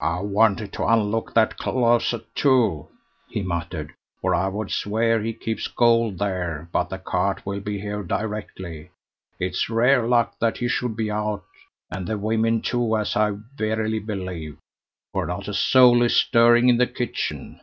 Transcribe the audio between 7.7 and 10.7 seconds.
here directly. It's rare luck that he